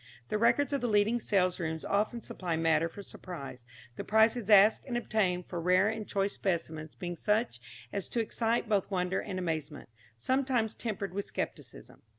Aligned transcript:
The 0.29 0.39
records 0.39 0.73
of 0.73 0.81
the 0.81 0.87
leading 0.87 1.19
sale 1.19 1.53
rooms 1.59 1.85
often 1.85 2.21
supply 2.23 2.55
matter 2.55 2.89
for 2.89 3.03
surprise, 3.03 3.65
the 3.97 4.03
prices 4.03 4.49
asked 4.49 4.83
and 4.85 4.97
obtained 4.97 5.45
for 5.45 5.61
rare 5.61 5.89
and 5.89 6.07
choice 6.07 6.33
specimens 6.33 6.95
being 6.95 7.15
such 7.15 7.59
as 7.93 8.09
to 8.09 8.19
excite 8.19 8.67
both 8.67 8.89
wonder 8.89 9.19
and 9.19 9.37
amazement, 9.37 9.89
sometimes 10.17 10.73
tempered 10.73 11.13
with 11.13 11.25
scepticism. 11.27 12.01